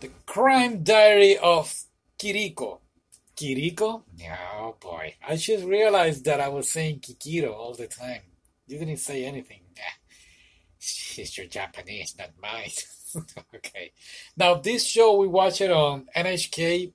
[0.00, 1.84] The Crime Diary of
[2.18, 2.80] Kiriko.
[3.36, 4.02] Kiriko?
[4.58, 5.14] Oh boy.
[5.26, 8.22] I just realized that I was saying Kikiro all the time.
[8.66, 9.60] You didn't say anything.
[10.80, 12.70] It's your Japanese, not mine.
[13.54, 13.92] okay.
[14.36, 16.92] Now, this show, we watch it on NHK.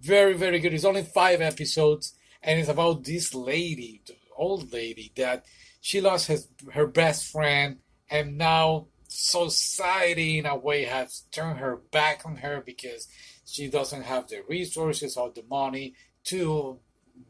[0.00, 0.72] Very, very good.
[0.72, 4.02] It's only five episodes, and it's about this lady,
[4.36, 5.44] old lady, that
[5.80, 7.78] she lost his, her best friend,
[8.10, 13.08] and now society, in a way, has turned her back on her because
[13.44, 16.78] she doesn't have the resources or the money to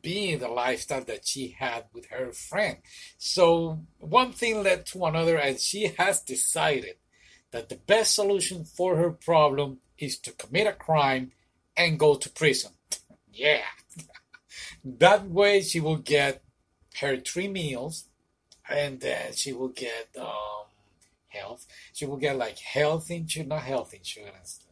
[0.03, 2.79] be the lifestyle that she had with her friend.
[3.19, 6.97] So one thing led to another, and she has decided
[7.51, 11.33] that the best solution for her problem is to commit a crime
[11.77, 12.73] and go to prison.
[13.33, 13.63] yeah.
[14.85, 16.43] that way she will get
[17.01, 18.07] her three meals
[18.69, 20.67] and then she will get um,
[21.29, 21.67] health.
[21.93, 24.67] She will get like health insurance, not health insurance,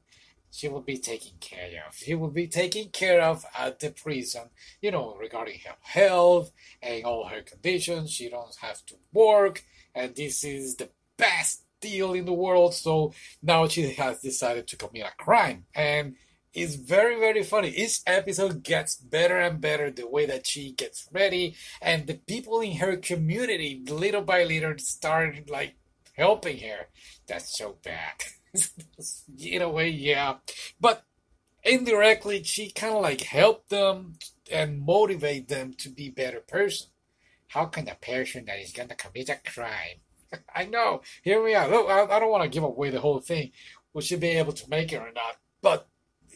[0.55, 1.97] she will be taken care of.
[1.97, 7.05] She will be taken care of at the prison, you know, regarding her health and
[7.05, 8.13] all her conditions.
[8.13, 9.65] She don't have to work,
[9.97, 12.75] and this is the best deal in the world.
[12.75, 16.15] So now she has decided to commit a crime, and
[16.53, 17.71] it's very very funny.
[17.71, 22.61] Each episode gets better and better the way that she gets ready, and the people
[22.61, 25.75] in her community, little by little, start like
[26.17, 26.89] helping her.
[27.27, 28.25] That's so bad.
[29.39, 30.37] in a way, yeah.
[30.81, 31.05] But
[31.63, 34.15] indirectly, she kind of like helped them
[34.51, 36.89] and motivate them to be better person.
[37.49, 40.01] How can a person that is gonna commit a crime?
[40.55, 41.03] I know.
[41.23, 41.69] Here we are.
[41.69, 43.53] Look, I, I don't want to give away the whole thing.
[43.93, 45.37] Will she be able to make it or not?
[45.63, 45.89] But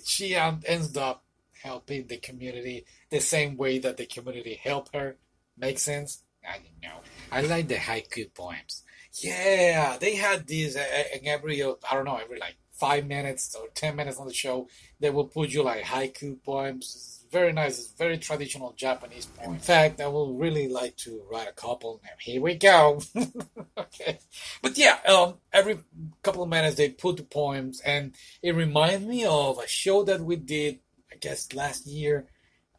[0.04, 1.24] she um, ends up
[1.62, 5.16] helping the community the same way that the community helped her.
[5.56, 6.22] Make sense?
[6.48, 6.98] I don't know.
[7.30, 8.84] I like the haiku poems.
[9.12, 13.54] Yeah, they had these uh, in every uh, I don't know every like five minutes
[13.54, 14.68] or ten minutes on the show.
[15.00, 16.94] They will put you like haiku poems.
[16.96, 17.78] It's very nice.
[17.78, 19.54] It's very traditional Japanese poem.
[19.54, 22.00] In fact, I will really like to write a couple.
[22.04, 23.00] Now, Here we go.
[23.78, 24.18] okay,
[24.62, 25.78] but yeah, um, every
[26.22, 30.20] couple of minutes they put the poems, and it reminds me of a show that
[30.20, 30.78] we did,
[31.12, 32.28] I guess last year.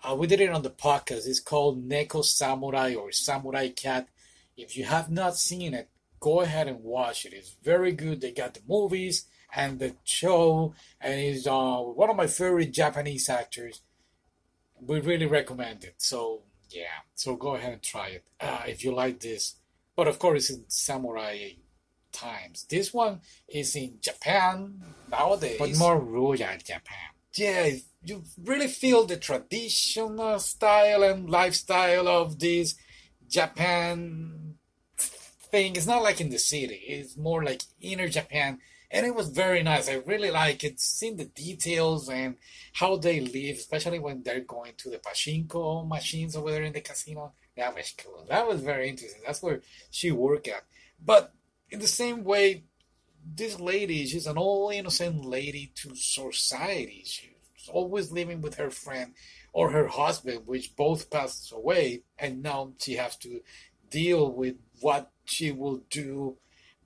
[0.01, 1.27] Uh, we did it on the podcast.
[1.27, 4.07] It's called Neko Samurai or Samurai Cat.
[4.55, 5.89] If you have not seen it,
[6.19, 7.33] go ahead and watch it.
[7.33, 8.21] It's very good.
[8.21, 13.29] They got the movies and the show, and it's uh, one of my favorite Japanese
[13.29, 13.81] actors.
[14.79, 15.95] We really recommend it.
[15.97, 19.55] So yeah, so go ahead and try it uh, if you like this.
[19.95, 21.53] But of course, it's in samurai
[22.11, 22.65] times.
[22.69, 27.09] This one is in Japan nowadays, but more royal Japan.
[27.35, 27.69] Yeah,
[28.03, 32.75] you really feel the traditional style and lifestyle of this
[33.27, 34.55] Japan
[34.97, 35.75] thing.
[35.75, 36.81] It's not like in the city.
[36.87, 38.59] It's more like inner Japan.
[38.91, 39.87] And it was very nice.
[39.87, 40.79] I really like it.
[40.79, 42.35] Seeing the details and
[42.73, 46.81] how they live, especially when they're going to the pachinko machines over there in the
[46.81, 47.33] casino.
[47.55, 48.25] That was cool.
[48.27, 49.21] That was very interesting.
[49.25, 50.63] That's where she worked at.
[51.03, 51.33] But
[51.69, 52.63] in the same way,
[53.35, 57.03] this lady, she's an old innocent lady to society.
[57.05, 59.13] She's always living with her friend
[59.53, 63.41] or her husband, which both passed away, and now she has to
[63.89, 66.37] deal with what she will do,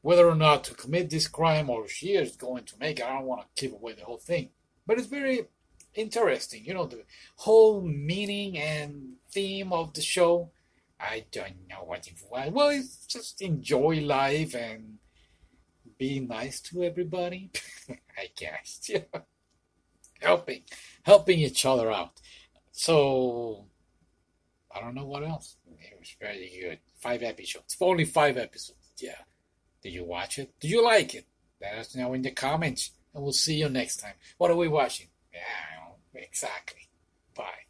[0.01, 3.01] whether or not to commit this crime or she is going to make.
[3.01, 4.49] I don't want to give away the whole thing,
[4.85, 5.47] but it's very
[5.93, 6.65] interesting.
[6.65, 7.03] You know, the
[7.37, 10.51] whole meaning and theme of the show.
[10.99, 12.49] I don't know what it was.
[12.51, 14.99] Well, it's just enjoy life and
[16.03, 17.49] be nice to everybody.
[17.89, 18.91] I guess.
[20.21, 20.61] Helping,
[21.03, 22.21] helping each other out.
[22.71, 23.65] So
[24.73, 25.57] I don't know what else.
[25.67, 26.79] It was very good.
[26.97, 27.75] Five episodes.
[27.81, 28.93] Only five episodes.
[29.01, 29.21] Yeah.
[29.81, 30.53] Did you watch it?
[30.61, 31.25] Did you like it?
[31.61, 32.91] Let us know in the comments.
[33.13, 34.13] And we'll see you next time.
[34.37, 35.07] What are we watching?
[35.33, 36.87] Yeah, exactly.
[37.35, 37.65] Bye.